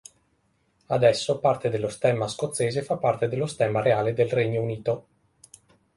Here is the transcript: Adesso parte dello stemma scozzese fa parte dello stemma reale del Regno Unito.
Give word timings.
Adesso 0.87 1.37
parte 1.39 1.69
dello 1.69 1.87
stemma 1.87 2.27
scozzese 2.27 2.81
fa 2.81 2.97
parte 2.97 3.27
dello 3.27 3.45
stemma 3.45 3.81
reale 3.83 4.13
del 4.15 4.29
Regno 4.31 4.59
Unito. 4.59 5.05